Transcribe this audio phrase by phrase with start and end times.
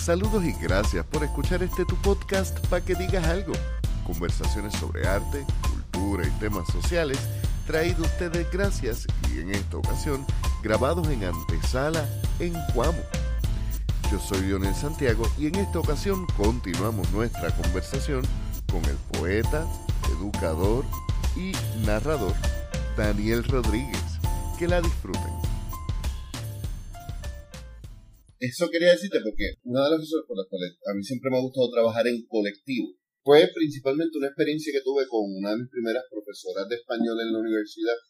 [0.00, 3.52] Saludos y gracias por escuchar este tu podcast para que digas algo.
[4.06, 7.18] Conversaciones sobre arte, cultura y temas sociales
[7.66, 10.24] traído ustedes gracias y en esta ocasión
[10.62, 12.08] grabados en antesala
[12.38, 12.98] en Cuamo.
[14.10, 18.22] Yo soy Lionel Santiago y en esta ocasión continuamos nuestra conversación
[18.72, 19.66] con el poeta,
[20.18, 20.86] educador
[21.36, 21.52] y
[21.84, 22.34] narrador
[22.96, 24.00] Daniel Rodríguez.
[24.58, 25.39] Que la disfruten.
[28.40, 31.36] Eso quería decirte porque una de las razones por las cuales a mí siempre me
[31.36, 35.68] ha gustado trabajar en colectivo fue principalmente una experiencia que tuve con una de mis
[35.68, 38.00] primeras profesoras de español en la universidad.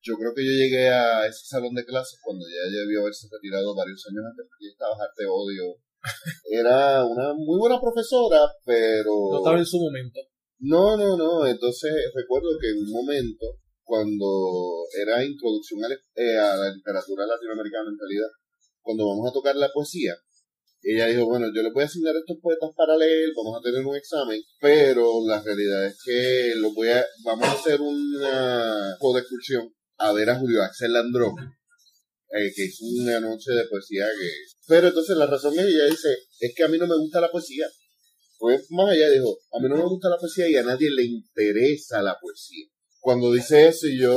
[0.00, 3.76] Yo creo que yo llegué a ese salón de clases cuando ya debió haberse retirado
[3.76, 5.76] varios años antes porque estaba de odio.
[6.48, 9.12] Era una muy buena profesora, pero...
[9.28, 10.20] No estaba en su momento.
[10.60, 11.44] No, no, no.
[11.44, 17.90] Entonces recuerdo que en un momento, cuando era introducción a, eh, a la literatura latinoamericana
[17.90, 18.30] en realidad,
[18.88, 20.16] cuando vamos a tocar la poesía,
[20.80, 23.62] ella dijo, bueno, yo le voy a asignar a estos poetas para leer, vamos a
[23.62, 28.96] tener un examen, pero la realidad es que lo voy a, vamos a hacer una
[28.98, 31.34] co-excursión a ver a Julio Axel Landrón,
[32.30, 34.30] eh, que hizo una noche de poesía que...
[34.66, 36.08] Pero entonces la razón es, ella dice,
[36.40, 37.66] es que a mí no me gusta la poesía.
[38.38, 41.04] Pues más allá dijo, a mí no me gusta la poesía y a nadie le
[41.04, 42.64] interesa la poesía.
[43.08, 44.12] Cuando dice eso yo,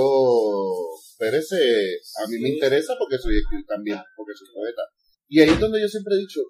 [0.99, 4.81] espérese, a mí me interesa porque soy escritor también, porque soy poeta.
[5.29, 6.41] Y ahí es donde yo siempre he dicho,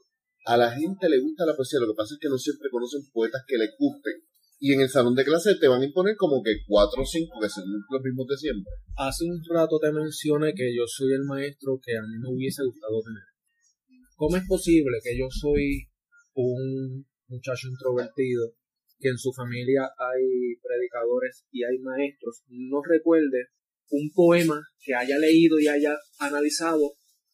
[0.48, 3.06] a la gente le gusta la poesía, lo que pasa es que no siempre conocen
[3.14, 4.26] poetas que le gusten.
[4.58, 7.38] Y en el salón de clases te van a imponer como que cuatro o cinco
[7.40, 8.74] que son los mismos de siempre.
[8.98, 12.64] Hace un rato te mencioné que yo soy el maestro que a mí me hubiese
[12.66, 14.02] gustado tener.
[14.16, 15.86] ¿Cómo es posible que yo soy
[16.34, 18.56] un muchacho introvertido,
[19.02, 23.48] que en su familia hay predicadores y hay maestros, no recuerde
[23.90, 26.94] un poema que haya leído y haya analizado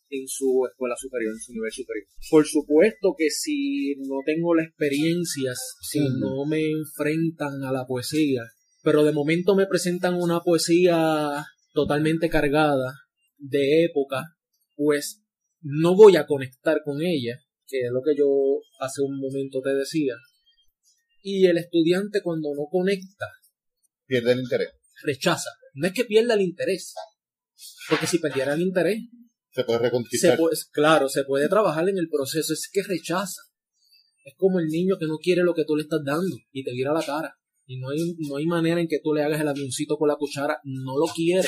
[0.10, 2.08] en su escuela superior, en su nivel superior.
[2.30, 8.42] Por supuesto que si no tengo las experiencias, si no me enfrentan a la poesía,
[8.84, 12.94] pero de momento me presentan una poesía totalmente cargada
[13.38, 14.24] de época,
[14.76, 15.24] pues
[15.62, 19.74] no voy a conectar con ella, que es lo que yo hace un momento te
[19.76, 20.14] decía.
[21.22, 23.28] Y el estudiante cuando no conecta,
[24.06, 24.70] pierde el interés.
[25.04, 25.50] Rechaza.
[25.74, 26.94] No es que pierda el interés,
[27.90, 29.00] porque si perdiera el interés,
[29.58, 30.38] se puede reconquistar.
[30.72, 33.42] claro, se puede trabajar en el proceso, es que rechaza.
[34.24, 36.72] Es como el niño que no quiere lo que tú le estás dando y te
[36.72, 37.34] vira la cara.
[37.66, 40.16] Y no hay, no hay manera en que tú le hagas el avioncito con la
[40.16, 41.48] cuchara, no lo quiere.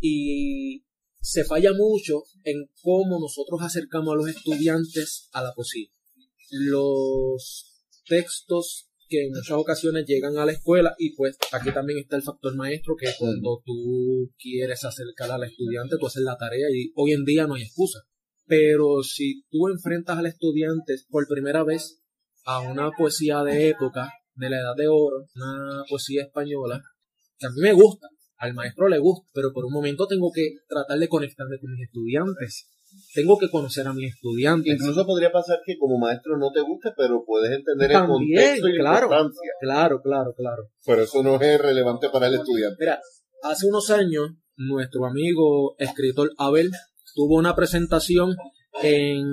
[0.00, 0.84] Y
[1.20, 5.88] se falla mucho en cómo nosotros acercamos a los estudiantes a la poesía.
[6.50, 7.73] Los
[8.06, 12.22] textos que en muchas ocasiones llegan a la escuela y pues aquí también está el
[12.22, 17.12] factor maestro que cuando tú quieres acercar al estudiante tú haces la tarea y hoy
[17.12, 18.00] en día no hay excusa.
[18.46, 22.02] Pero si tú enfrentas al estudiante por primera vez
[22.44, 26.82] a una poesía de época, de la edad de oro, una poesía española,
[27.38, 30.56] que a mí me gusta, al maestro le gusta, pero por un momento tengo que
[30.68, 32.68] tratar de conectarme con mis estudiantes
[33.14, 34.74] tengo que conocer a mis estudiantes.
[34.74, 38.78] Incluso podría pasar que como maestro no te guste, pero puedes entender el contexto y
[38.78, 39.50] claro, la importancia.
[39.60, 40.62] Claro, claro, claro.
[40.84, 42.76] Pero eso no es relevante para el estudiante.
[42.80, 43.00] Mira,
[43.42, 46.70] hace unos años, nuestro amigo escritor Abel
[47.14, 48.34] tuvo una presentación
[48.82, 49.24] en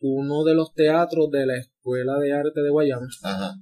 [0.00, 3.06] uno de los teatros de la Escuela de Arte de Guayama.
[3.22, 3.54] Ajá.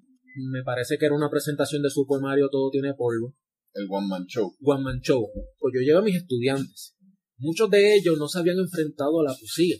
[0.50, 3.34] Me parece que era una presentación de su poemario Todo tiene polvo.
[3.74, 4.54] El One Man Show.
[4.62, 5.28] One Man Show.
[5.58, 6.97] Pues yo llevo a mis estudiantes
[7.38, 9.76] Muchos de ellos no se habían enfrentado a la poesía.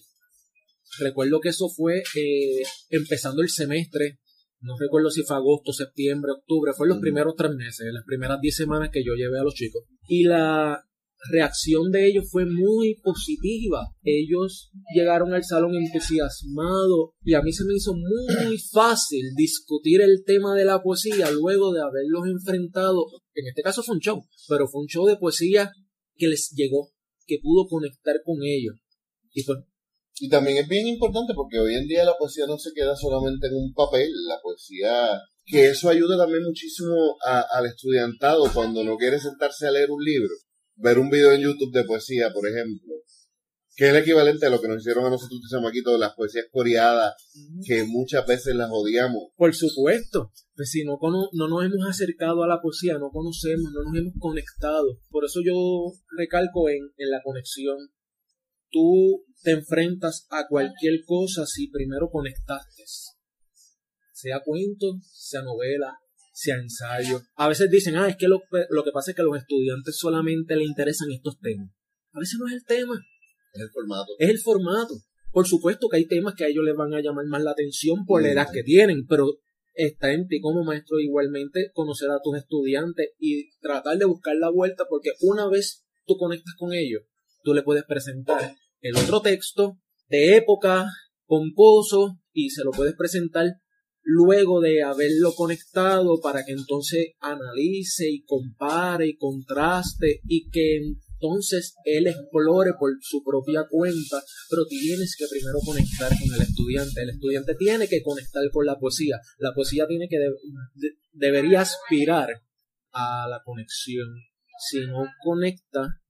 [1.00, 4.18] Recuerdo que eso fue eh, empezando el semestre,
[4.60, 8.56] no recuerdo si fue agosto, septiembre, octubre, fue los primeros tres meses, las primeras diez
[8.56, 9.84] semanas que yo llevé a los chicos.
[10.08, 10.82] Y la
[11.30, 13.88] reacción de ellos fue muy positiva.
[14.02, 20.24] Ellos llegaron al salón entusiasmados y a mí se me hizo muy fácil discutir el
[20.24, 23.06] tema de la poesía luego de haberlos enfrentado.
[23.34, 25.72] En este caso fue un show, pero fue un show de poesía
[26.16, 26.90] que les llegó
[27.28, 28.74] que pudo conectar con ellos.
[29.32, 29.44] Y,
[30.20, 33.46] y también es bien importante porque hoy en día la poesía no se queda solamente
[33.46, 39.20] en un papel, la poesía, que eso ayuda también muchísimo al estudiantado cuando no quiere
[39.20, 40.34] sentarse a leer un libro,
[40.76, 42.94] ver un video en YouTube de poesía, por ejemplo,
[43.78, 46.46] que es el equivalente a lo que nos hicieron a nosotros de todas las poesías
[46.50, 47.14] coreadas,
[47.64, 49.28] que muchas veces las odiamos.
[49.36, 53.84] Por supuesto, pues si no, no nos hemos acercado a la poesía, no conocemos, no
[53.84, 54.98] nos hemos conectado.
[55.10, 57.76] Por eso yo recalco en, en la conexión.
[58.68, 62.82] Tú te enfrentas a cualquier cosa si primero conectaste.
[64.12, 65.96] Sea cuento, sea novela,
[66.32, 67.22] sea ensayo.
[67.36, 69.96] A veces dicen, ah, es que lo, lo que pasa es que a los estudiantes
[69.96, 71.70] solamente les interesan estos temas.
[72.10, 73.00] A veces no es el tema,
[73.52, 74.12] es el formato.
[74.18, 74.94] Es el formato.
[75.30, 78.04] Por supuesto que hay temas que a ellos les van a llamar más la atención
[78.06, 79.38] por la edad que tienen, pero
[79.74, 84.50] está en ti como maestro igualmente conocer a tus estudiantes y tratar de buscar la
[84.50, 87.02] vuelta porque una vez tú conectas con ellos,
[87.44, 89.78] tú le puedes presentar el otro texto
[90.08, 90.86] de época,
[91.26, 93.46] pomposo, y se lo puedes presentar
[94.02, 101.74] luego de haberlo conectado para que entonces analice y compare y contraste y que entonces
[101.84, 107.02] él explore por su propia cuenta, pero tienes que primero conectar con el estudiante.
[107.02, 109.20] El estudiante tiene que conectar con la poesía.
[109.38, 110.16] La poesía tiene que
[111.12, 112.28] debería aspirar
[112.92, 114.08] a la conexión.
[114.70, 116.00] Si no conecta,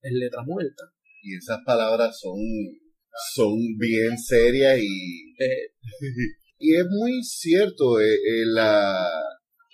[0.00, 0.84] es letra muerta.
[1.22, 2.38] Y esas palabras son,
[3.34, 5.72] son bien serias y, Eh,
[6.58, 8.00] y es muy cierto.
[8.00, 9.06] eh, eh, la,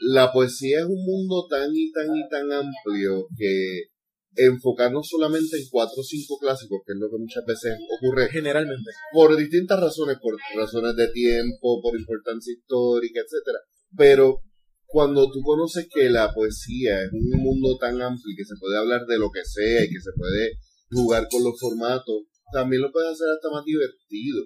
[0.01, 3.92] la poesía es un mundo tan y tan y tan amplio que
[4.37, 8.91] enfocarnos solamente en cuatro o cinco clásicos, que es lo que muchas veces ocurre generalmente.
[9.13, 13.59] por distintas razones, por razones de tiempo, por importancia histórica, etcétera.
[13.97, 14.41] Pero
[14.87, 18.79] cuando tú conoces que la poesía es un mundo tan amplio y que se puede
[18.79, 20.53] hablar de lo que sea y que se puede
[20.91, 24.45] jugar con los formatos, también lo puedes hacer hasta más divertido.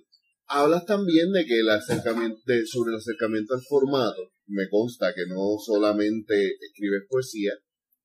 [0.49, 4.31] Hablas también de que el acercamiento, de- sobre el acercamiento al formato.
[4.47, 7.53] Me consta que no solamente escribes poesía,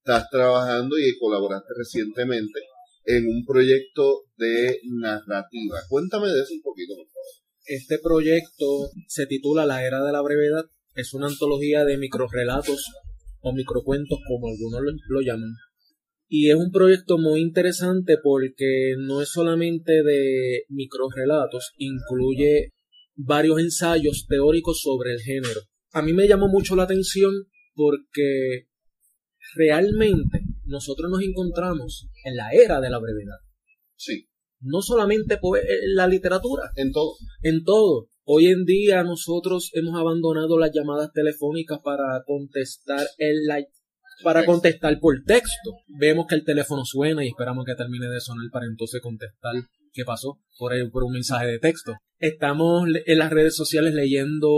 [0.04, 2.58] estás trabajando y colaboraste recientemente
[3.04, 5.78] en un proyecto de narrativa.
[5.88, 7.32] Cuéntame de eso un poquito, por favor.
[7.66, 10.64] Este proyecto se titula La Era de la Brevedad.
[10.94, 12.84] Es una antología de microrelatos
[13.40, 15.50] o microcuentos, como algunos lo, lo llaman.
[16.28, 22.70] Y es un proyecto muy interesante porque no es solamente de microrelatos, incluye
[23.14, 25.60] varios ensayos teóricos sobre el género.
[25.92, 27.32] A mí me llamó mucho la atención
[27.74, 28.66] porque
[29.54, 33.38] realmente nosotros nos encontramos en la era de la brevedad.
[33.96, 34.26] Sí,
[34.60, 37.14] No solamente poe- en la literatura, en todo.
[37.42, 38.06] en todo.
[38.24, 43.64] Hoy en día nosotros hemos abandonado las llamadas telefónicas para contestar el la-
[44.22, 45.72] para contestar por texto.
[45.88, 49.54] Vemos que el teléfono suena y esperamos que termine de sonar para entonces contestar
[49.92, 51.94] qué pasó por, el- por un mensaje de texto.
[52.18, 54.48] Estamos en las redes sociales leyendo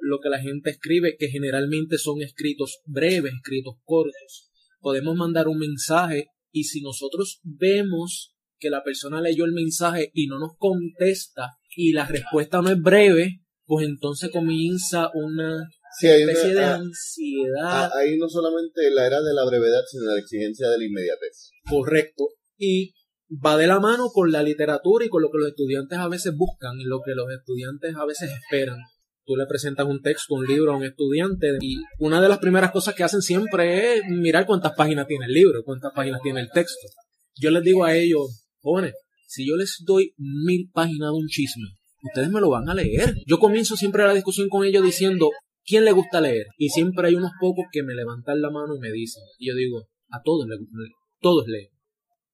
[0.00, 4.50] lo que la gente escribe, que generalmente son escritos breves, escritos cortos.
[4.80, 10.26] Podemos mandar un mensaje y si nosotros vemos que la persona leyó el mensaje y
[10.26, 15.68] no nos contesta y la respuesta no es breve, pues entonces comienza una
[15.98, 17.84] Sí, hay una- especie de ah, ansiedad.
[17.84, 21.50] ah, ahí no solamente la era de la brevedad, sino la exigencia de la inmediatez.
[21.68, 22.24] Correcto.
[22.58, 22.92] Y
[23.30, 26.34] va de la mano con la literatura y con lo que los estudiantes a veces
[26.36, 28.78] buscan y lo que los estudiantes a veces esperan.
[29.24, 32.72] Tú le presentas un texto, un libro a un estudiante y una de las primeras
[32.72, 36.50] cosas que hacen siempre es mirar cuántas páginas tiene el libro, cuántas páginas tiene el
[36.50, 36.88] texto.
[37.36, 38.94] Yo les digo a ellos, jóvenes,
[39.28, 41.68] si yo les doy mil páginas de un chisme,
[42.02, 43.14] ustedes me lo van a leer.
[43.26, 45.30] Yo comienzo siempre la discusión con ellos diciendo,
[45.64, 46.46] ¿quién le gusta leer?
[46.58, 49.54] Y siempre hay unos pocos que me levantan la mano y me dicen, y yo
[49.54, 51.79] digo, a todos les gusta leer, todos leen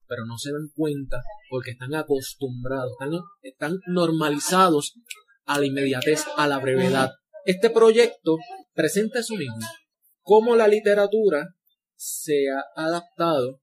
[0.09, 3.11] pero no se dan cuenta porque están acostumbrados, están,
[3.43, 4.95] están normalizados
[5.45, 7.11] a la inmediatez, a la brevedad.
[7.45, 8.37] Este proyecto
[8.75, 9.57] presenta eso mismo,
[10.23, 11.49] cómo la literatura
[11.95, 13.61] se ha adaptado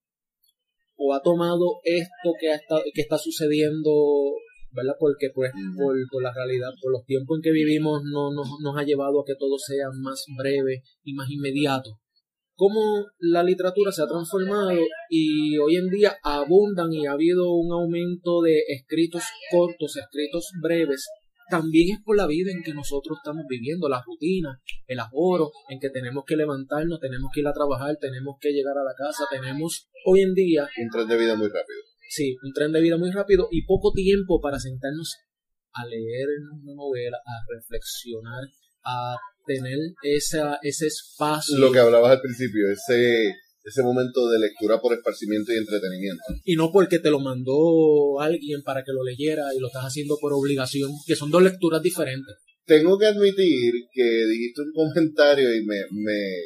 [0.96, 3.92] o ha tomado esto que, ha estado- que está sucediendo,
[4.72, 4.94] ¿verdad?
[5.00, 8.78] Porque pues por, por la realidad, por los tiempos en que vivimos, no nos, nos
[8.78, 12.00] ha llevado a que todo sea más breve y más inmediato
[12.56, 14.80] cómo la literatura se ha transformado
[15.10, 21.08] y hoy en día abundan y ha habido un aumento de escritos cortos, escritos breves,
[21.50, 25.80] también es por la vida en que nosotros estamos viviendo, la rutina, el ahorro, en
[25.80, 29.26] que tenemos que levantarnos, tenemos que ir a trabajar, tenemos que llegar a la casa,
[29.30, 31.80] tenemos hoy en día, Un tren de vida muy rápido.
[32.10, 35.18] sí, un tren de vida muy rápido y poco tiempo para sentarnos
[35.74, 38.44] a leer una novela, a reflexionar,
[38.86, 41.58] a tener esa, ese espacio.
[41.58, 46.24] Lo que hablabas al principio, ese, ese momento de lectura por esparcimiento y entretenimiento.
[46.44, 50.18] y no porque te lo mandó alguien para que lo leyera y lo estás haciendo
[50.20, 52.36] por obligación, que son dos lecturas diferentes.
[52.66, 56.38] Tengo que admitir que dijiste un comentario y me, me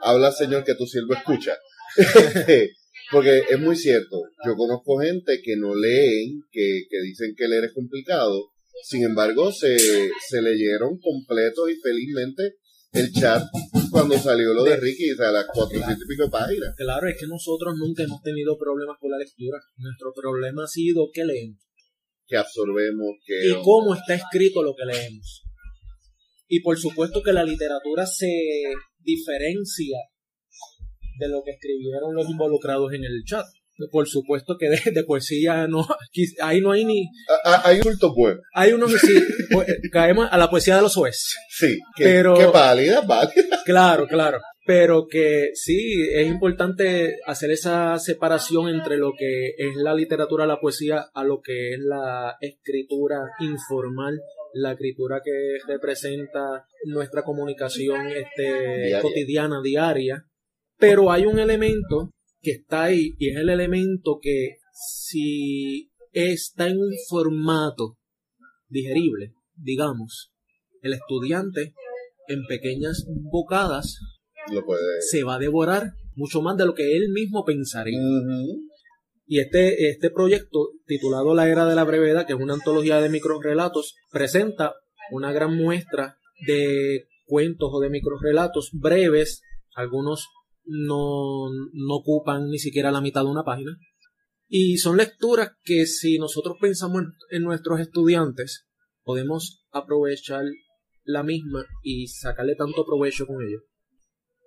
[0.00, 1.56] habla, señor, que tu siervo escucha.
[3.10, 4.22] Porque es muy cierto.
[4.46, 8.50] Yo conozco gente que no leen, que, que dicen que leer es complicado.
[8.82, 12.56] Sin embargo, se, se leyeron completos y felizmente
[12.92, 13.44] el chat
[13.90, 16.74] cuando salió lo de Ricky, o sea, las 400 y pico páginas.
[16.76, 19.58] Claro, es que nosotros nunca hemos tenido problemas con la lectura.
[19.76, 21.60] Nuestro problema ha sido qué leemos
[22.26, 23.48] Que absorbemos, que...
[23.48, 25.42] y cómo está escrito lo que leemos.
[26.48, 28.28] Y por supuesto que la literatura se
[28.98, 29.98] diferencia
[31.18, 33.46] de lo que escribieron los involucrados en el chat.
[33.90, 35.86] Por supuesto que de, de poesía no,
[36.42, 37.08] ahí no hay ni,
[37.44, 38.36] hay culto pues.
[38.54, 39.22] hay unos que sí,
[39.52, 41.34] pues, caemos a la poesía de los oes.
[41.50, 41.78] Sí.
[41.96, 43.60] Que, Pero- que válida, válida.
[43.64, 44.40] Claro, claro.
[44.66, 50.60] Pero que sí, es importante hacer esa separación entre lo que es la literatura, la
[50.60, 54.20] poesía, a lo que es la escritura informal,
[54.54, 58.52] la escritura que representa nuestra comunicación este,
[58.86, 59.00] Diaria.
[59.02, 60.24] cotidiana, diaria.
[60.78, 66.78] Pero hay un elemento que está ahí y es el elemento que si está en
[66.78, 67.98] un formato
[68.68, 70.32] digerible, digamos,
[70.82, 71.74] el estudiante
[72.28, 73.98] en pequeñas bocadas
[74.52, 75.02] Lo puede.
[75.02, 77.98] se va a devorar mucho más de lo que él mismo pensaría.
[79.26, 83.08] Y este, este proyecto, titulado La Era de la Brevedad, que es una antología de
[83.08, 84.74] microrelatos, presenta
[85.12, 86.16] una gran muestra
[86.46, 89.42] de cuentos o de microrelatos breves.
[89.74, 90.26] Algunos
[90.70, 93.76] no, no ocupan ni siquiera la mitad de una página.
[94.48, 98.66] Y son lecturas que si nosotros pensamos en, nuestros estudiantes,
[99.02, 100.44] podemos aprovechar
[101.04, 103.62] la misma y sacarle tanto provecho con ello.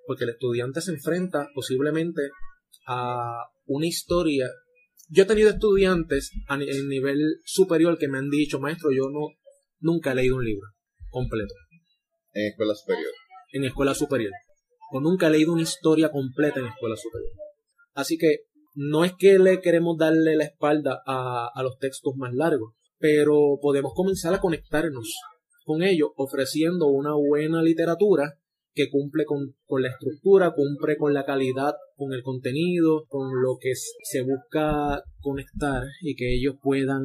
[0.05, 2.21] Porque el estudiante se enfrenta posiblemente
[2.87, 4.47] a una historia.
[5.09, 9.27] Yo he tenido estudiantes a nivel superior que me han dicho, maestro, yo no
[9.79, 10.67] nunca he leído un libro
[11.09, 11.53] completo
[12.33, 13.11] En escuela superior.
[13.51, 14.31] en escuela superior.
[14.93, 17.31] O nunca he leído una historia completa en escuela superior.
[17.95, 18.45] Así que
[18.75, 23.57] no es que le queremos darle la espalda a, a los textos más largos, pero
[23.59, 25.15] podemos comenzar a conectarnos
[25.63, 28.37] con ellos ofreciendo una buena literatura
[28.75, 33.57] que cumple con, con la estructura, cumple con la calidad, con el contenido, con lo
[33.59, 37.03] que se busca conectar y que ellos puedan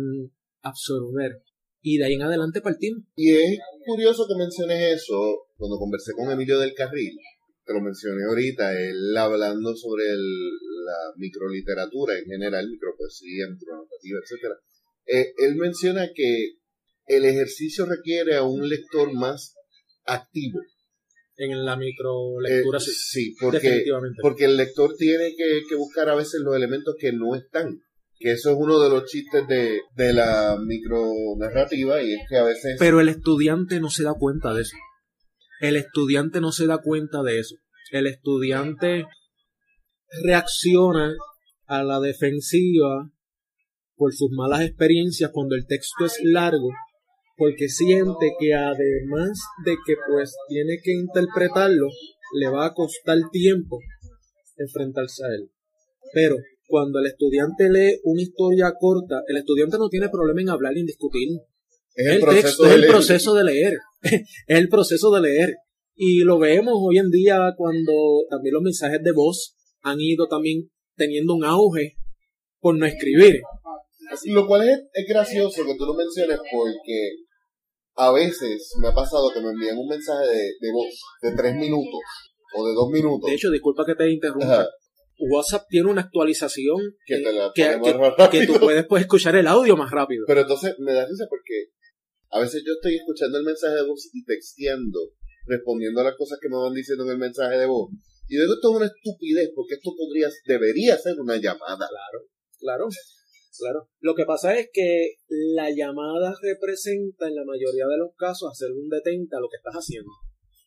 [0.62, 1.42] absorber.
[1.80, 3.04] Y de ahí en adelante partimos.
[3.16, 7.16] Y es curioso que menciones eso cuando conversé con Emilio del Carril.
[7.69, 10.53] Te lo mencioné ahorita, él hablando sobre el-
[10.87, 14.55] la microliteratura en general, micropoesía, micronarrativa, etc.
[15.05, 16.53] Eh, él menciona que
[17.09, 19.53] el ejercicio requiere a un lector más
[20.07, 20.61] activo.
[21.37, 24.19] En la microlectura, Eh, sí, sí, porque, definitivamente.
[24.23, 27.79] porque el lector tiene que, que buscar a veces los elementos que no están.
[28.19, 32.45] Que eso es uno de los chistes de, de la micronarrativa y es que a
[32.45, 32.77] veces...
[32.79, 34.77] Pero el estudiante no se da cuenta de eso.
[35.61, 37.57] El estudiante no se da cuenta de eso.
[37.91, 39.07] El estudiante
[40.23, 41.15] reacciona
[41.67, 43.11] a la defensiva
[43.97, 46.71] por sus malas experiencias cuando el texto es largo,
[47.37, 51.88] porque siente que además de que pues tiene que interpretarlo,
[52.35, 53.79] le va a costar tiempo
[54.57, 55.50] enfrentarse a él.
[56.12, 56.37] Pero
[56.67, 60.81] cuando el estudiante lee una historia corta, el estudiante no tiene problema en hablar y
[60.81, 61.29] en discutir.
[61.95, 62.93] es El, proceso texto es el leer.
[62.93, 63.79] proceso de leer.
[64.02, 65.55] Es el proceso de leer.
[66.00, 67.93] Y lo vemos hoy en día cuando
[68.31, 71.97] también los mensajes de voz han ido también teniendo un auge
[72.61, 73.40] por no escribir.
[74.26, 77.11] Lo cual es, es gracioso que tú lo menciones porque
[77.97, 81.55] a veces me ha pasado que me envían un mensaje de, de voz de tres
[81.57, 82.00] minutos
[82.57, 84.61] o de dos minutos De hecho, disculpa que te interrumpa.
[84.61, 84.67] Ajá,
[85.19, 88.55] WhatsApp tiene una actualización que te la que, que- más que rápido.
[88.55, 90.25] tú puedes pues, escuchar el audio más rápido.
[90.28, 91.71] Pero entonces me da risa porque
[92.31, 95.13] a veces yo estoy escuchando el mensaje de voz y texteando,
[95.47, 97.91] respondiendo a las cosas que me van diciendo en el mensaje de voz.
[98.29, 101.89] Y digo, esto es una estupidez porque esto podría, debería ser una llamada.
[102.59, 102.89] Claro,
[103.59, 103.89] claro.
[104.01, 108.71] Lo que pasa es que la llamada representa en la mayoría de los casos hacer
[108.73, 110.11] un detente a lo que estás haciendo.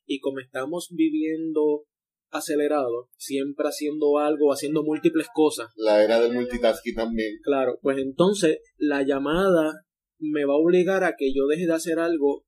[0.08, 1.86] Y como estamos viviendo
[2.32, 7.38] acelerado, siempre haciendo algo, haciendo múltiples cosas, La era del multitasking también.
[7.44, 9.74] claro, pues entonces la llamada
[10.22, 12.46] me va a obligar a que yo deje de hacer algo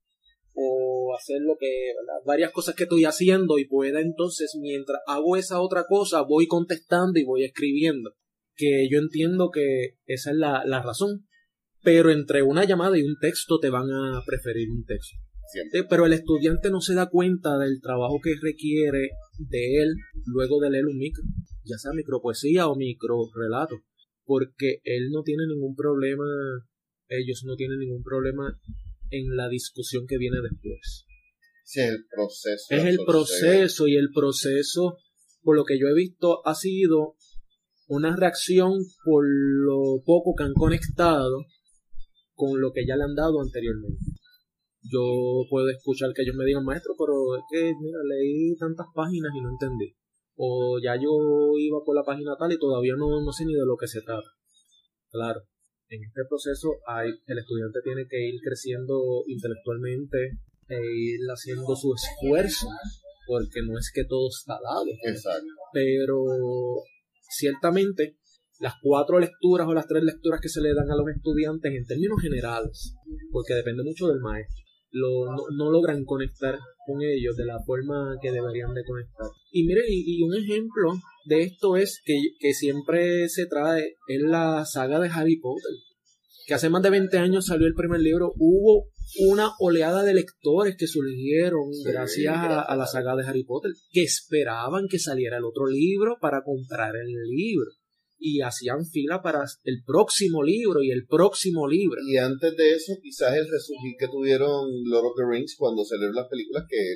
[0.55, 5.35] o hacer lo que las varias cosas que estoy haciendo y pueda entonces mientras hago
[5.35, 8.11] esa otra cosa voy contestando y voy escribiendo.
[8.55, 11.25] Que yo entiendo que esa es la, la razón
[11.83, 15.17] pero entre una llamada y un texto te van a preferir un texto.
[15.51, 15.81] Siempre.
[15.81, 20.61] Eh, pero el estudiante no se da cuenta del trabajo que requiere de él luego
[20.61, 21.23] de leer un micro
[21.65, 23.75] ya sea micropoesía o microrelato
[24.25, 26.23] porque él no tiene ningún problema
[27.07, 28.59] ellos no tienen ningún problema
[29.09, 31.05] en la discusión que viene después.
[31.65, 32.65] Sí, es el proceso.
[32.69, 34.97] Es el proceso y el proceso,
[35.41, 37.15] por lo que yo he visto, ha sido
[37.87, 41.45] una reacción por lo poco que han conectado
[42.33, 44.03] con lo que ya le han dado anteriormente.
[44.81, 49.31] Yo puedo escuchar que ellos me digan, maestro, pero es que, mira, leí tantas páginas
[49.33, 49.95] y no entendí.
[50.35, 53.65] O ya yo iba por la página tal y todavía no, no sé ni de
[53.65, 54.27] lo que se trata.
[55.09, 55.41] Claro,
[55.89, 61.93] en este proceso hay, el estudiante tiene que ir creciendo intelectualmente e ir haciendo su
[61.93, 62.67] esfuerzo,
[63.27, 65.47] porque no es que todo está dado, Exacto.
[65.73, 66.23] pero
[67.29, 68.17] ciertamente
[68.59, 71.85] las cuatro lecturas o las tres lecturas que se le dan a los estudiantes en
[71.85, 72.95] términos generales,
[73.31, 74.63] porque depende mucho del maestro.
[74.91, 75.25] Lo,
[75.57, 79.27] no, logran conectar con ellos de la forma que deberían de conectar.
[79.51, 80.93] Y mire, y, un ejemplo
[81.25, 85.73] de esto es que, que siempre se trae en la saga de Harry Potter
[86.45, 88.89] que hace más de 20 años salió el primer libro, hubo
[89.27, 94.87] una oleada de lectores que surgieron gracias a, la saga de Harry Potter, que esperaban
[94.89, 97.71] que saliera el otro libro para comprar el libro.
[98.25, 101.99] Y hacían fila para el próximo libro y el próximo libro.
[102.07, 106.15] Y antes de eso, quizás el resurgir que tuvieron Lord of the Rings cuando salieron
[106.15, 106.95] las películas, que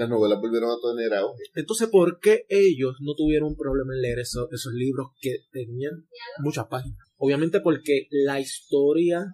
[0.00, 1.42] las novelas volvieron a tener auge.
[1.54, 6.06] Entonces, ¿por qué ellos no tuvieron problema en leer esos libros que tenían
[6.38, 6.98] muchas páginas?
[7.18, 9.26] Obviamente porque la historia,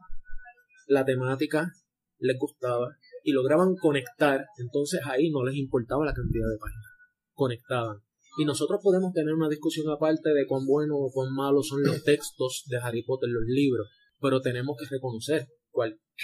[0.88, 1.70] la temática
[2.18, 6.86] les gustaba y lograban conectar, entonces ahí no les importaba la cantidad de páginas,
[7.32, 7.98] conectaban.
[8.36, 12.02] Y nosotros podemos tener una discusión aparte de cuán bueno o cuán malos son los
[12.02, 13.88] textos de Harry Potter, los libros,
[14.20, 15.46] pero tenemos que reconocer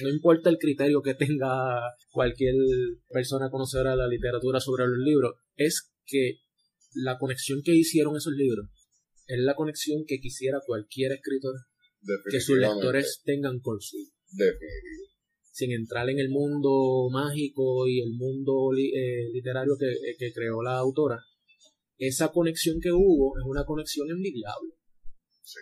[0.02, 1.80] No importa el criterio que tenga
[2.10, 2.54] cualquier
[3.08, 6.38] persona conocedora de la literatura sobre los libros, es que
[6.94, 8.68] la conexión que hicieron esos libros
[9.26, 11.54] es la conexión que quisiera cualquier escritor
[12.30, 13.96] que sus lectores tengan con su
[15.52, 20.62] sin entrar en el mundo mágico y el mundo eh, literario que, eh, que, creó
[20.62, 21.22] la autora
[21.98, 24.72] esa conexión que hubo es una conexión envidiable.
[25.42, 25.60] Sí.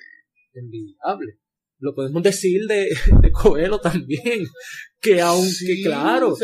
[0.55, 1.39] envidiable
[1.81, 2.91] lo podemos decir de,
[3.23, 4.47] de Coelho también,
[5.01, 6.37] que aunque, claro,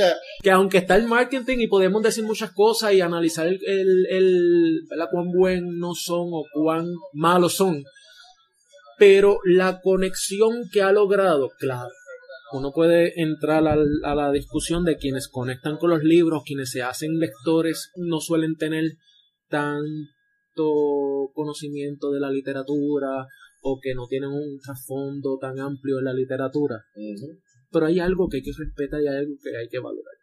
[0.42, 4.88] que aunque está el marketing y podemos decir muchas cosas y analizar el, el, el
[5.10, 7.84] cuán buenos son o cuán malos son,
[8.98, 11.90] pero la conexión que ha logrado, claro,
[12.52, 16.82] uno puede entrar a, a la discusión de quienes conectan con los libros, quienes se
[16.82, 18.92] hacen lectores, no suelen tener
[19.48, 23.26] tanto conocimiento de la literatura
[23.68, 26.86] o que no tienen un trasfondo tan amplio en la literatura.
[27.72, 30.14] Pero hay algo que hay que respetar y hay algo que hay que valorar.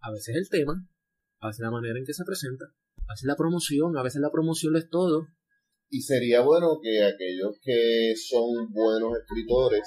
[0.00, 0.88] A veces el tema,
[1.40, 2.64] a veces la manera en que se presenta,
[3.06, 5.26] a veces la promoción, a veces la promoción es todo.
[5.90, 9.84] Y sería bueno que aquellos que son buenos escritores,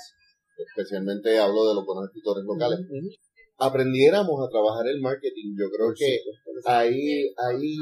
[0.55, 2.79] especialmente hablo de los buenos escritores locales,
[3.57, 5.55] aprendiéramos a trabajar el marketing.
[5.57, 6.19] Yo creo que
[6.65, 7.75] ahí, ahí,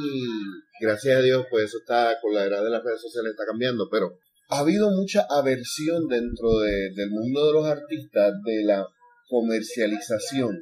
[0.80, 3.90] gracias a Dios, pues eso está con la era de las redes sociales está cambiando,
[3.92, 4.18] pero
[4.52, 8.86] ha habido mucha aversión dentro del mundo de los artistas de la
[9.30, 10.60] comercialización.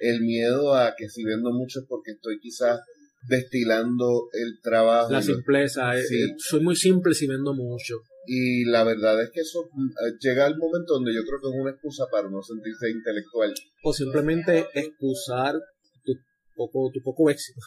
[0.00, 2.80] El miedo a que si vendo mucho es porque estoy quizás
[3.26, 5.10] destilando el trabajo.
[5.10, 5.96] La simpleza.
[5.96, 8.02] Eh, eh, soy muy simple si vendo mucho.
[8.26, 11.62] Y la verdad es que eso eh, llega al momento donde yo creo que es
[11.62, 13.54] una excusa para no sentirse intelectual.
[13.82, 15.54] O simplemente excusar
[16.04, 16.12] tu
[16.54, 17.60] poco, tu poco éxito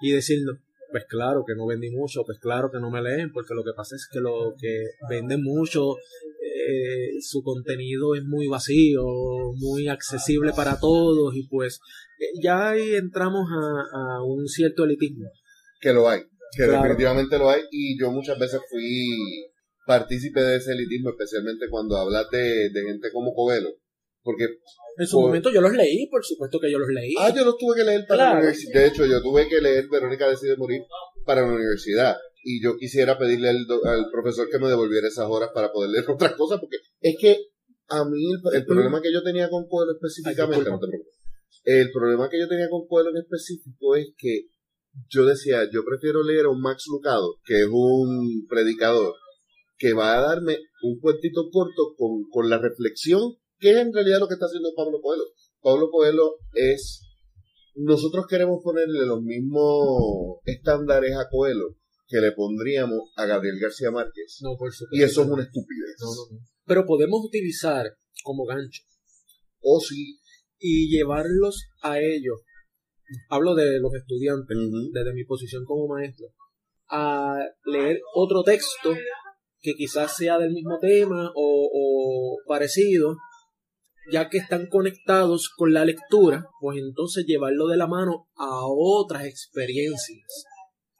[0.00, 0.58] y decirlo
[0.92, 3.72] pues claro que no vendí mucho, pues claro que no me leen, porque lo que
[3.74, 9.02] pasa es que lo que vende mucho, eh, su contenido es muy vacío,
[9.56, 11.80] muy accesible para todos, y pues
[12.20, 15.28] eh, ya ahí entramos a, un cierto elitismo.
[15.80, 16.20] Que lo hay,
[16.56, 19.08] que definitivamente lo hay, y yo muchas veces fui
[19.86, 23.70] partícipe de ese elitismo, especialmente cuando hablas de, de gente como Covelo,
[24.22, 24.46] porque
[24.98, 27.14] en su momento yo los leí, por supuesto que yo los leí.
[27.18, 28.80] Ah, yo los tuve que leer para la universidad.
[28.80, 30.82] De hecho, yo tuve que leer Verónica decide morir
[31.24, 32.16] para la universidad.
[32.44, 33.66] Y yo quisiera pedirle al,
[34.10, 37.38] profesor que me devolviera esas horas para poder leer otras cosas, porque es que
[37.88, 41.18] a mí el, problema que yo tenía con Pueblo específicamente, no te preocupes,
[41.64, 44.46] el problema que yo tenía con Pueblo en específico es que
[45.08, 49.14] yo decía, yo prefiero leer a un Max Lucado, que es un predicador,
[49.78, 54.18] que va a darme un cuentito corto con, con la reflexión ¿Qué es en realidad
[54.18, 55.22] lo que está haciendo Pablo Coelho?
[55.60, 57.00] Pablo Coelho es,
[57.76, 61.76] nosotros queremos ponerle los mismos estándares a Coelho
[62.08, 64.40] que le pondríamos a Gabriel García Márquez.
[64.42, 64.96] No, por supuesto.
[64.96, 65.94] Y eso es una estupidez.
[66.00, 66.44] No, no, no.
[66.66, 67.86] Pero podemos utilizar
[68.24, 68.82] como gancho.
[69.60, 70.18] O sí.
[70.58, 72.40] Y llevarlos a ellos.
[73.28, 74.56] Hablo de los estudiantes,
[74.92, 76.26] desde mi posición como maestro.
[76.88, 78.92] A leer otro texto
[79.60, 83.16] que quizás sea del mismo tema o, o parecido
[84.10, 89.26] ya que están conectados con la lectura, pues entonces llevarlo de la mano a otras
[89.26, 90.44] experiencias.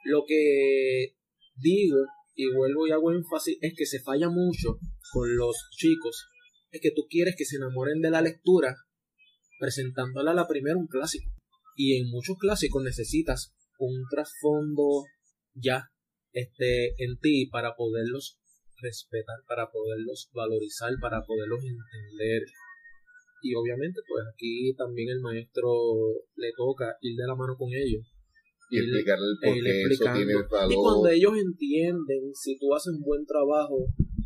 [0.04, 1.16] Lo que
[1.56, 1.98] digo,
[2.34, 4.78] y vuelvo y hago énfasis, es que se falla mucho
[5.12, 6.28] con los chicos,
[6.70, 8.76] es que tú quieres que se enamoren de la lectura
[9.58, 11.30] presentándola a la primera un clásico.
[11.76, 15.04] Y en muchos clásicos necesitas un trasfondo
[15.54, 15.90] ya
[16.32, 18.38] este, en ti para poderlos
[18.80, 22.42] respetar, para poderlos valorizar, para poderlos entender,
[23.42, 25.68] y obviamente pues aquí también el maestro
[26.36, 28.06] le toca ir de la mano con ellos
[28.70, 30.72] y explicarle el por qué eso tiene valor.
[30.72, 33.76] y cuando ellos entienden si tú haces un buen trabajo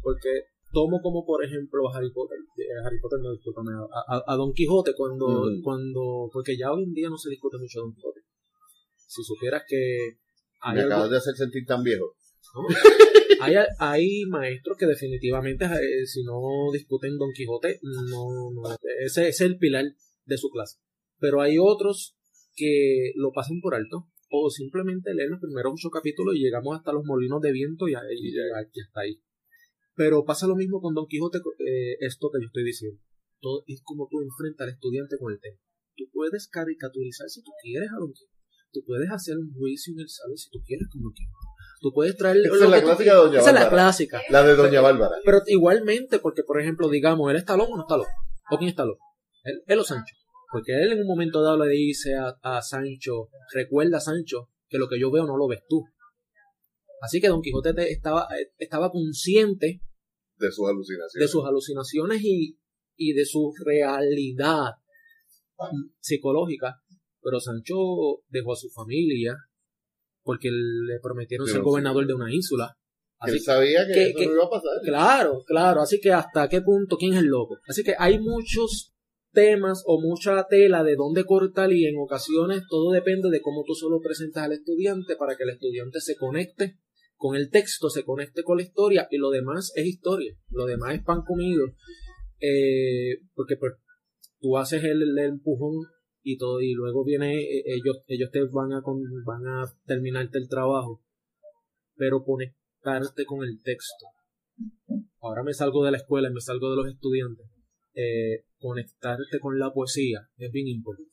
[0.03, 0.31] porque
[0.73, 2.39] tomo como por ejemplo a Harry Potter,
[2.85, 5.27] Harry Potter no discúlpame, a, a- a Don Quijote cuando,
[5.65, 8.21] cuando, porque ya hoy en día no se discute mucho Don Quijote.
[9.09, 10.19] Si supieras que
[10.61, 12.13] hay, Me algo- acabas de hacer sentir tan viejo.
[12.55, 12.63] ¿No?
[13.41, 18.63] hay, hay maestros que definitivamente eh, si no discuten Don Quijote, no, no
[19.05, 19.85] ese, es el pilar
[20.25, 20.79] de su clase.
[21.19, 22.17] Pero hay otros
[22.55, 26.93] que lo pasan por alto o simplemente leen los primeros ocho capítulos y llegamos hasta
[26.93, 29.21] los molinos de viento y, y ya está ahí.
[29.95, 33.01] Pero pasa lo mismo con Don Quijote, eh, esto que yo estoy diciendo.
[33.41, 35.57] Todo, es como tú enfrentas al estudiante con el tema.
[35.97, 38.37] Tú puedes caricaturizar si tú quieres a Don Quijote.
[38.73, 41.56] Tú puedes hacer un juicio universal si tú quieres con Don Quijote.
[41.87, 42.49] Tú puedes traerle...
[42.49, 44.23] Esa es la clásica de Doña Esa es la clásica.
[44.29, 45.15] La de Doña Bárbara.
[45.25, 48.11] Pero igualmente, porque por ejemplo, digamos, ¿él está loco o no está loco?
[48.51, 49.05] ¿O quién está loco?
[49.45, 50.17] ¿Él, él o Sancho?
[50.51, 54.89] Porque él en un momento dado le dice a, a Sancho, recuerda Sancho, que lo
[54.89, 55.85] que yo veo no lo ves tú.
[57.01, 59.81] Así que Don Quijote te- estaba, eh, estaba consciente
[60.39, 61.13] De sus alucinaciones.
[61.25, 62.59] de sus alucinaciones y,
[62.97, 64.73] y de su realidad
[66.01, 66.81] psicológica.
[67.23, 67.75] Pero Sancho
[68.29, 69.37] dejó a su familia
[70.27, 71.63] porque le prometieron ser sí.
[71.63, 72.77] gobernador de una isla.
[73.27, 74.73] Él Así sabía que, que- eso que- no iba a pasar.
[74.85, 75.81] Claro, claro.
[75.81, 77.57] Así que hasta qué punto, quién es el loco.
[77.67, 78.93] Así que hay muchos
[79.33, 83.75] temas o mucha tela de dónde cortar y en ocasiones todo depende de cómo tú
[83.75, 86.79] solo presentas al estudiante para que el estudiante se conecte
[87.17, 90.35] con el texto, se conecte con la historia y lo demás es historia.
[90.51, 91.65] Lo demás es pan comido.
[92.41, 93.73] Eh, porque pues,
[94.41, 95.73] tú haces el, el empujón
[96.29, 100.39] y todo y luego viene eh, ellos ellos te van a con- van a terminarte
[100.39, 101.01] el trabajo
[101.95, 104.07] pero conectarte con el texto.
[105.21, 107.47] Ahora me salgo de la escuela y me salgo de los estudiantes.
[107.95, 111.11] Eh, conectarte con la poesía es bien importante.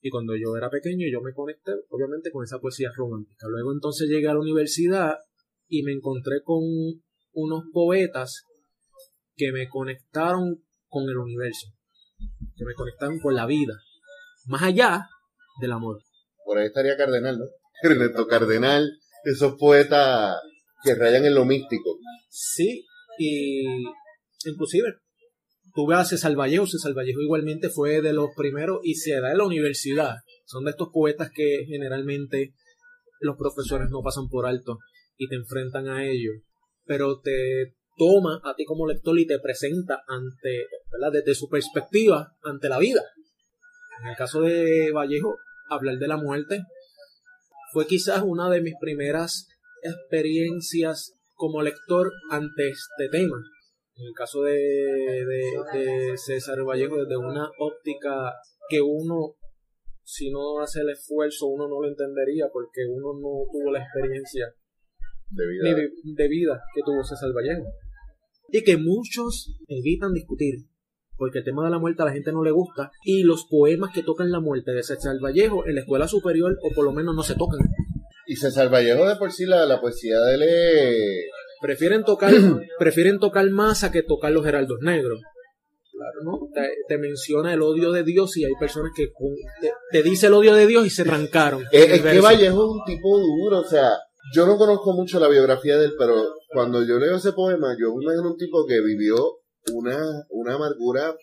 [0.00, 3.48] Y cuando yo era pequeño yo me conecté obviamente con esa poesía romántica.
[3.48, 5.16] Luego entonces llegué a la universidad
[5.68, 6.62] y me encontré con
[7.32, 8.44] unos poetas
[9.34, 11.68] que me conectaron con el universo
[12.56, 13.74] que me conectaron con la vida
[14.46, 15.08] más allá
[15.60, 16.02] del amor
[16.44, 17.44] Por ahí estaría Cardenal, ¿no?
[17.82, 18.90] Ernesto Cardenal,
[19.24, 20.36] esos poetas
[20.82, 21.98] que rayan en lo místico.
[22.28, 22.84] Sí,
[23.18, 23.64] y
[24.44, 24.94] inclusive
[25.74, 29.38] tuve a César Vallejo, César Vallejo igualmente fue de los primeros y se da en
[29.38, 30.16] la universidad.
[30.46, 32.54] Son de estos poetas que generalmente
[33.20, 34.78] los profesores no pasan por alto
[35.16, 36.34] y te enfrentan a ellos,
[36.84, 41.12] pero te toma a ti como lector y te presenta ante, ¿verdad?
[41.12, 43.02] Desde su perspectiva ante la vida.
[44.02, 45.36] En el caso de Vallejo,
[45.70, 46.62] hablar de la muerte
[47.72, 49.48] fue quizás una de mis primeras
[49.82, 53.36] experiencias como lector ante este tema.
[53.96, 58.32] En el caso de, de, de César Vallejo, desde una óptica
[58.68, 59.34] que uno,
[60.02, 64.46] si no hace el esfuerzo, uno no lo entendería porque uno no tuvo la experiencia
[65.30, 65.62] De vida.
[65.64, 67.64] ni de, de vida que tuvo César Vallejo.
[68.48, 70.54] Y que muchos evitan discutir,
[71.16, 73.90] porque el tema de la muerte a la gente no le gusta, y los poemas
[73.92, 77.14] que tocan la muerte de César Vallejo en la escuela superior, o por lo menos
[77.14, 77.60] no se tocan.
[78.26, 81.30] Y César Vallejo de por sí, la, la poesía de él es...
[81.60, 82.32] Prefieren tocar,
[82.78, 85.20] prefieren tocar masa que tocar los heraldos negros.
[85.92, 86.48] Claro, ¿no?
[86.52, 89.06] Te, te menciona el odio de Dios y hay personas que
[89.60, 91.64] te, te dice el odio de Dios y se arrancaron.
[91.70, 92.20] Es, que.
[92.20, 93.90] Vallejo es un tipo duro, o sea,
[94.34, 97.94] yo no conozco mucho la biografía de él, pero cuando yo leo ese poema, yo
[97.94, 99.16] me imagino un tipo que vivió
[99.72, 99.98] una,
[100.30, 101.14] una amargura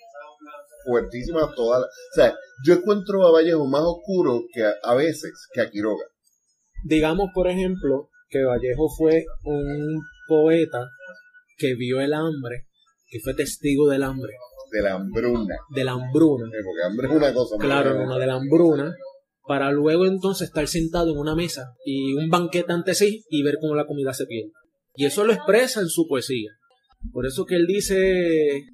[0.86, 1.86] fuertísima toda la...
[1.86, 6.06] O sea, yo encuentro a Vallejo más oscuro que a, a veces que a Quiroga.
[6.84, 10.88] Digamos, por ejemplo, que Vallejo fue un poeta
[11.58, 12.66] que vio el hambre,
[13.08, 14.34] que fue testigo del hambre,
[14.72, 15.56] De la hambruna.
[15.76, 16.50] de la hambruna.
[16.50, 17.56] Porque hambre es una cosa.
[17.60, 18.96] Claro, no, de la hambruna,
[19.46, 23.58] para luego entonces estar sentado en una mesa y un banquete ante sí y ver
[23.62, 24.52] cómo la comida se pierde.
[24.96, 26.52] Y eso lo expresa en su poesía.
[27.12, 28.66] Por eso que él dice,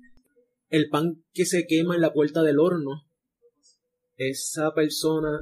[0.70, 3.04] el pan que se quema en la puerta del horno,
[4.16, 5.40] esa persona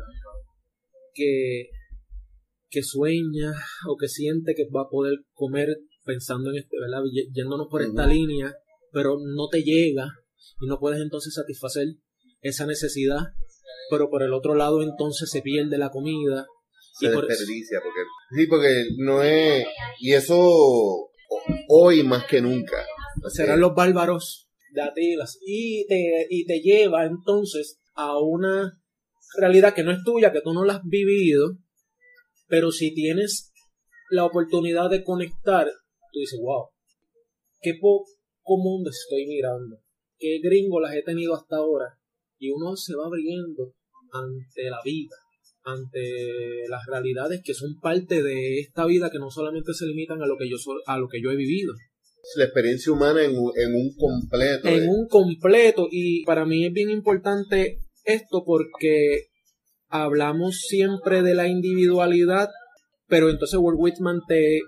[1.14, 1.70] que,
[2.70, 3.54] que sueña
[3.88, 5.70] o que siente que va a poder comer
[6.04, 7.02] pensando en este, ¿verdad?
[7.34, 8.54] Yéndonos por esta línea,
[8.92, 10.08] pero no te llega
[10.62, 11.88] y no puedes entonces satisfacer
[12.42, 13.22] esa necesidad,
[13.90, 16.46] pero por el otro lado entonces se pierde la comida.
[17.00, 18.02] se y por- desperdicia porque
[18.36, 19.66] sí porque no es
[20.00, 21.10] y eso
[21.78, 22.78] hoy más que nunca.
[23.28, 24.44] Serán los bárbaros.
[24.72, 28.82] De Atilas y te, y te lleva entonces a una
[29.38, 31.58] realidad que no es tuya, que tú no la has vivido,
[32.48, 33.54] pero si tienes
[34.10, 35.68] la oportunidad de conectar,
[36.12, 36.72] tú dices, wow,
[37.62, 39.78] qué poco mundo estoy mirando,
[40.18, 41.98] qué gringo las he tenido hasta ahora,
[42.38, 43.74] y uno se va abriendo
[44.12, 45.16] ante la vida,
[45.66, 50.28] ante las realidades que son parte de esta vida que no solamente se limitan a
[50.28, 51.74] lo que yo, so- a lo que yo he vivido,
[52.38, 54.68] la experiencia humana en, un- en un completo.
[54.68, 54.88] en eh.
[54.90, 59.26] un completo y para mí es bien importante esto porque
[59.90, 62.50] hablamos siempre de la individualidad,
[63.08, 64.60] pero entonces Walt Whitman te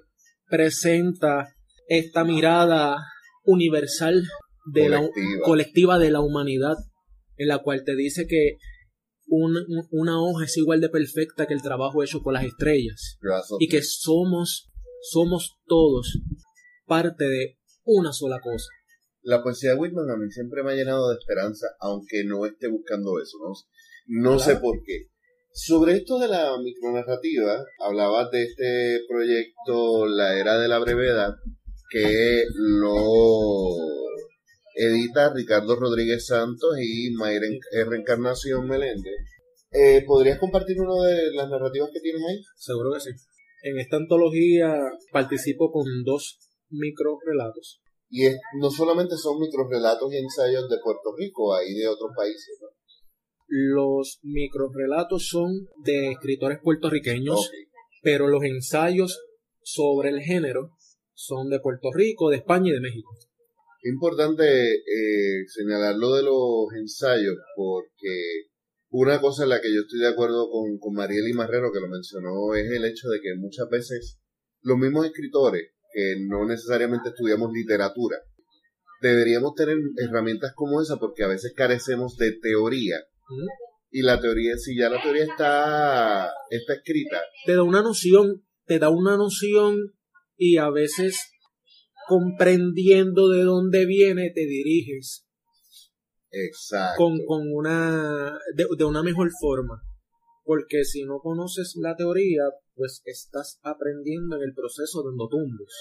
[0.50, 1.48] presenta
[1.88, 2.98] esta mirada
[3.46, 4.24] universal
[4.74, 5.42] de la Colectiva.
[5.46, 6.76] colectiva de la humanidad
[7.38, 8.54] en la cual te dice que
[9.28, 13.18] un- una hoja es igual de perfecta que el trabajo hecho por las estrellas
[13.60, 14.70] y que somos
[15.12, 16.20] somos todos
[16.86, 18.68] parte de una sola cosa.
[19.22, 22.68] La poesía de Whitman a mí siempre me ha llenado de esperanza, aunque no esté
[22.68, 23.54] buscando eso, ¿no?
[24.08, 25.08] No sé por qué.
[25.54, 31.34] Sobre esto de la micronarrativa, hablabas de este proyecto La Era de la Brevedad,
[31.90, 32.96] que lo
[34.78, 39.16] edita Ricardo Rodríguez Santos y Mayra En- Reencarnación Meléndez.
[39.72, 42.42] Eh, ¿Podrías compartir una de las narrativas que tienes ahí?
[42.56, 43.10] Seguro que sí.
[43.64, 44.80] En esta antología
[45.12, 47.82] participo con dos micro relatos.
[48.10, 52.58] Y es- no solamente son microrelatos y ensayos de Puerto Rico, hay de otros países,
[52.62, 52.68] ¿no?
[53.50, 55.52] Los micro relatos son
[55.84, 57.50] de escritores puertorriqueños,
[58.02, 59.20] pero los ensayos
[59.62, 60.72] sobre el género
[61.14, 63.10] son de Puerto Rico, de España y de México.
[63.84, 68.48] Importante eh, señalar lo de los ensayos, porque
[68.90, 71.88] una cosa en la que yo estoy de acuerdo con, con Marieli Marrero, que lo
[71.88, 74.20] mencionó, es el hecho de que muchas veces
[74.62, 78.18] los mismos escritores, que no necesariamente estudiamos literatura,
[79.02, 82.98] deberíamos tener herramientas como esa, porque a veces carecemos de teoría.
[83.90, 88.80] Y la teoría, si ya la teoría está, está escrita, Te da una noción, te
[88.80, 89.94] da una noción
[90.36, 91.20] y a veces
[92.08, 95.26] comprendiendo de dónde viene te diriges
[96.32, 96.98] exacto.
[97.04, 99.82] con, con una de, de una mejor forma.
[100.44, 102.44] Porque si no conoces la teoría
[102.74, 105.74] pues estás aprendiendo en el proceso dando tumbos.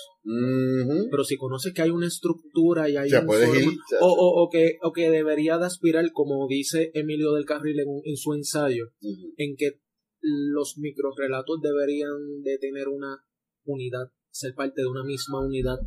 [1.10, 4.06] Pero si conoces que hay una estructura y hay Ya un forma- ir, ya- o,
[4.08, 8.16] o, o que o que debería de aspirar como dice Emilio del Carril en, en
[8.16, 8.86] su ensayo
[9.36, 9.80] en que
[10.22, 13.22] los microrelatos deberían de tener una
[13.66, 15.78] unidad ser parte de una misma unidad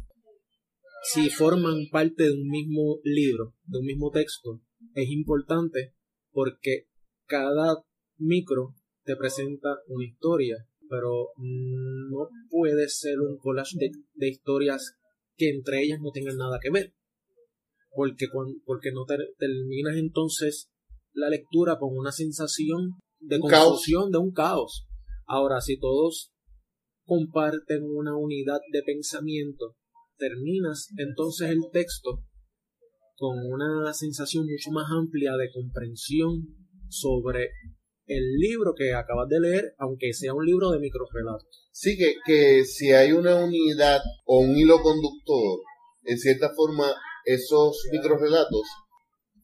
[1.04, 4.62] si forman parte de un mismo libro, de un mismo texto,
[4.94, 5.94] es importante
[6.32, 6.88] porque
[7.26, 7.84] cada
[8.18, 10.58] micro te presenta una historia,
[10.90, 14.94] pero no puede ser un collage de, de historias
[15.36, 16.94] que entre ellas no tengan nada que ver.
[17.92, 20.70] Porque, cuan- porque no ter- terminas entonces
[21.14, 23.68] la lectura con una sensación de Un caos.
[23.70, 24.86] confusión, de un caos.
[25.26, 26.32] Ahora, si todos
[27.06, 29.76] comparten una unidad de pensamiento,
[30.20, 32.24] terminas entonces el texto
[33.16, 36.46] con una sensación mucho más amplia de comprensión
[36.90, 37.50] sobre
[38.06, 41.70] el libro que acabas de leer, aunque sea un libro de microrelatos.
[41.72, 45.60] Sí, que, que si hay una unidad o un hilo conductor,
[46.04, 46.92] en cierta forma,
[47.26, 48.64] esos microrelatos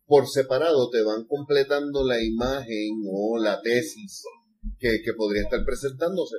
[0.05, 4.23] por separado te van completando la imagen o la tesis
[4.79, 6.38] que, que podría estar presentándose.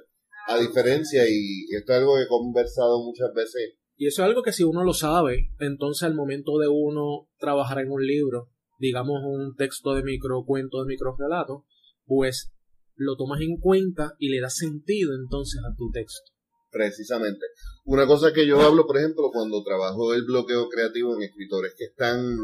[0.48, 4.42] A diferencia, y esto es algo que he conversado muchas veces, Y eso es algo
[4.42, 9.22] que si uno lo sabe, entonces al momento de uno trabajar en un libro, digamos
[9.24, 11.64] un texto de microcuento, de microrelato,
[12.04, 12.52] pues
[12.94, 16.32] lo tomas en cuenta y le das sentido entonces a tu texto.
[16.70, 17.46] precisamente.
[17.86, 21.84] Una cosa que yo hablo, por ejemplo, cuando trabajo el bloqueo creativo en escritores que
[21.86, 22.36] están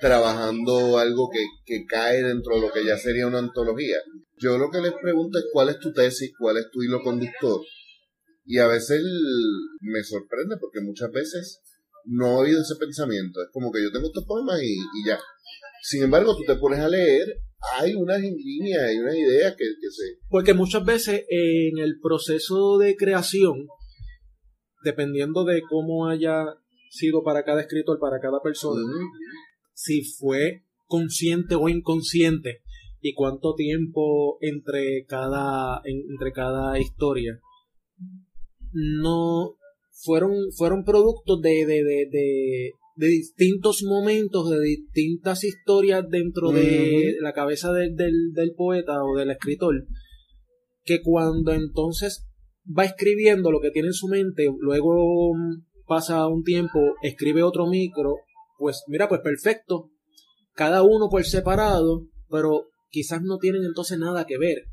[0.00, 3.96] trabajando algo que, que cae dentro de lo que ya sería una antología.
[4.36, 7.60] Yo lo que les pregunto es cuál es tu tesis, cuál es tu hilo conductor.
[8.44, 9.02] Y a veces
[9.80, 11.60] me sorprende porque muchas veces
[12.04, 13.40] no ha habido ese pensamiento.
[13.42, 15.18] Es como que yo tengo estos poemas y, y ya.
[15.82, 17.26] Sin embargo, tú te pones a leer,
[17.78, 20.18] hay unas líneas, hay unas ideas que, que se...
[20.28, 23.66] Porque muchas veces en el proceso de creación,
[24.84, 26.44] dependiendo de cómo haya
[26.90, 28.82] sido para cada escritor, para cada persona,
[29.74, 32.60] si fue consciente o inconsciente
[33.00, 37.40] y cuánto tiempo entre cada en- entre cada historia
[38.72, 39.56] no
[39.90, 47.14] fueron fueron productos de, de, de, de, de distintos momentos de distintas historias dentro de
[47.20, 49.86] la cabeza del, del, del poeta o del escritor
[50.84, 52.26] que cuando entonces
[52.66, 55.32] va escribiendo lo que tiene en su mente luego
[55.86, 58.16] pasa un tiempo escribe otro micro
[58.62, 59.90] pues mira, pues perfecto.
[60.54, 64.66] Cada uno por separado, pero quizás no tienen entonces nada que ver.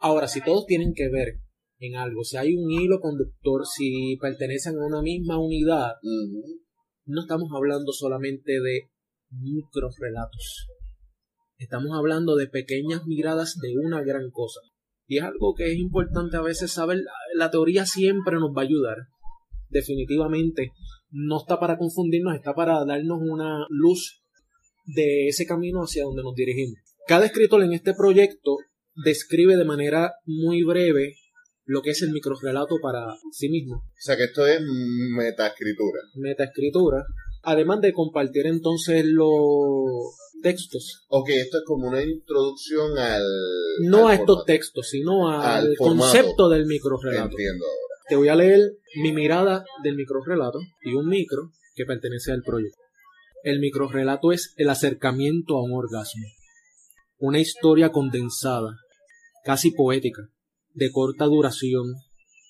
[0.00, 1.34] Ahora, si todos tienen que ver
[1.80, 5.92] en algo, si hay un hilo conductor, si pertenecen a una misma unidad,
[7.06, 8.90] no estamos hablando solamente de
[9.30, 10.66] micro relatos.
[11.56, 14.60] Estamos hablando de pequeñas miradas de una gran cosa.
[15.06, 16.98] Y es algo que es importante a veces saber.
[16.98, 18.96] La, la teoría siempre nos va a ayudar.
[19.70, 20.72] definitivamente
[21.10, 24.22] no está para confundirnos, está para darnos una luz
[24.84, 26.78] de ese camino hacia donde nos dirigimos.
[27.06, 28.58] Cada escritor en este proyecto
[28.94, 31.14] describe de manera muy breve
[31.70, 33.76] lo que es el microrelato para sí mismo.
[33.76, 36.00] O sea que esto es metaescritura.
[36.16, 37.04] Metaescritura.
[37.44, 41.04] Además de compartir entonces los textos.
[41.06, 43.22] Ok, esto es como una introducción al...
[43.82, 47.30] No al a estos textos, sino al, Al concepto del microrelato.
[47.30, 48.04] Entiendo ahora.
[48.08, 52.82] Te voy a leer mi mirada del microrelato y un micro que pertenece al proyecto.
[53.44, 56.26] El microrelato es el acercamiento a un orgasmo.
[57.18, 58.74] Una historia condensada,
[59.44, 60.22] casi poética,
[60.74, 61.94] de corta duración,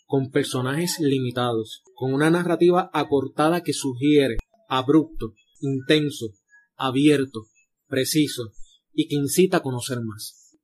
[0.07, 6.33] con personajes limitados, con una narrativa acortada que sugiere, abrupto, intenso,
[6.77, 7.47] abierto,
[7.87, 8.53] preciso
[8.93, 10.57] y que incita a conocer más.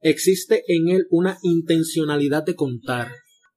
[0.00, 3.10] Existe en él una intencionalidad de contar,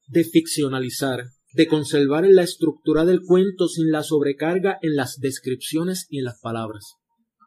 [0.08, 6.20] de ficcionalizar, de conservar la estructura del cuento sin la sobrecarga en las descripciones y
[6.20, 6.96] en las palabras.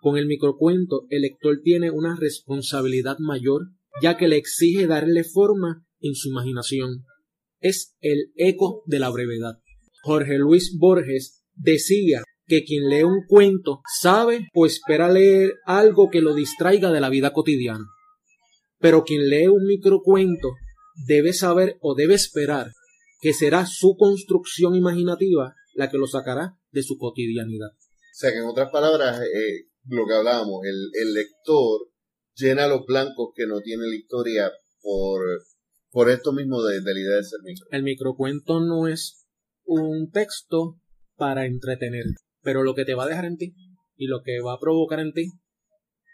[0.00, 3.68] Con el microcuento el lector tiene una responsabilidad mayor,
[4.02, 7.04] ya que le exige darle forma en su imaginación.
[7.60, 9.60] Es el eco de la brevedad.
[10.02, 16.20] Jorge Luis Borges decía que quien lee un cuento sabe o espera leer algo que
[16.20, 17.84] lo distraiga de la vida cotidiana.
[18.78, 20.48] Pero quien lee un microcuento
[21.06, 22.72] debe saber o debe esperar
[23.20, 27.68] que será su construcción imaginativa la que lo sacará de su cotidianidad.
[27.68, 31.88] O sea que en otras palabras, eh, lo que hablábamos, el, el lector
[32.34, 35.20] llena los blancos que no tiene la historia por,
[35.90, 37.66] por esto mismo de, de la idea de ser micro.
[37.70, 39.26] El microcuento no es
[39.64, 40.78] un texto
[41.16, 42.04] para entretener,
[42.42, 43.54] pero lo que te va a dejar en ti
[43.96, 45.26] y lo que va a provocar en ti,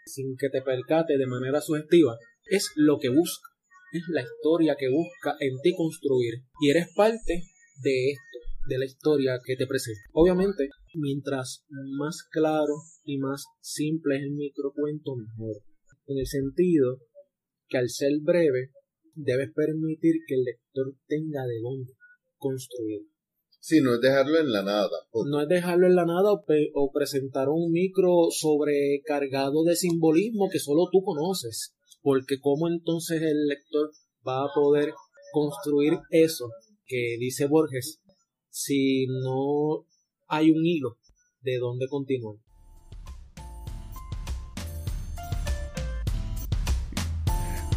[0.05, 3.47] sin que te percate de manera sugestiva, es lo que busca,
[3.93, 6.43] es la historia que busca en ti construir.
[6.59, 7.43] Y eres parte
[7.81, 10.01] de esto, de la historia que te presenta.
[10.11, 11.63] Obviamente, mientras
[11.97, 15.61] más claro y más simple es el microcuento, mejor.
[16.07, 16.99] En el sentido
[17.67, 18.71] que al ser breve,
[19.17, 21.93] debes permitir que el lector tenga de dónde
[22.37, 23.01] construir.
[23.59, 24.87] Sí, no es dejarlo en la nada.
[24.87, 25.27] tampoco.
[25.27, 30.87] No es dejarlo en la nada o presentar un micro sobrecargado de simbolismo que solo
[30.91, 31.75] tú conoces.
[32.01, 33.91] Porque cómo entonces el lector
[34.25, 34.93] va a poder
[35.33, 36.49] construir eso
[36.85, 37.99] que dice Borges
[38.49, 39.85] si no
[40.27, 40.97] hay un hilo
[41.41, 42.35] de dónde continuar.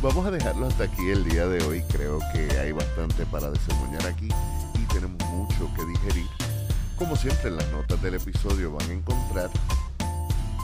[0.02, 1.82] Vamos a dejarlo hasta aquí el día de hoy.
[1.92, 4.30] Creo que hay bastante para desemboñar aquí
[4.74, 6.26] y tenemos mucho que digerir.
[6.96, 9.50] Como siempre, en las notas del episodio van a encontrar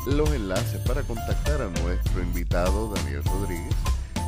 [0.07, 3.75] los enlaces para contactar a nuestro invitado Daniel Rodríguez.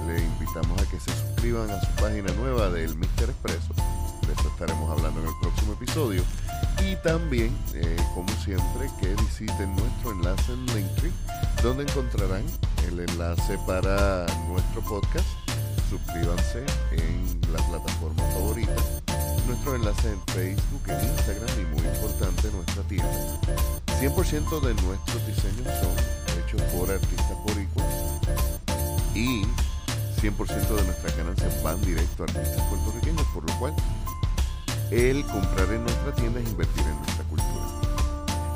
[0.07, 3.73] Le invitamos a que se suscriban a su página nueva del Mister Expreso.
[4.27, 6.23] De eso estaremos hablando en el próximo episodio.
[6.87, 11.12] Y también, eh, como siempre, que visiten nuestro enlace en Linktree,
[11.62, 12.44] donde encontrarán
[12.87, 15.27] el enlace para nuestro podcast.
[15.90, 18.77] Suscríbanse en la plataforma favorita.
[19.47, 23.40] Nuestro enlace en Facebook, en Instagram y muy importante nuestra tienda.
[24.01, 25.94] 100% de nuestros diseños son
[26.38, 27.87] hechos por artistas boricuas
[29.14, 29.42] y
[30.21, 33.75] 100% de nuestras ganancias van directo a artistas puertorriqueños, por lo cual
[34.90, 37.66] el comprar en nuestra tienda es invertir en nuestra cultura.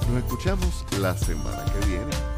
[0.09, 2.32] Nos escuchamos la semana que viene.